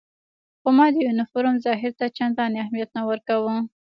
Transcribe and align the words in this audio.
خو 0.61 0.69
ما 0.77 0.85
د 0.93 0.95
یونیفورم 1.05 1.55
ظاهر 1.65 1.91
ته 1.99 2.05
چندانې 2.17 2.57
اهمیت 2.63 2.89
نه 2.97 3.01
ورکاوه. 3.09 3.55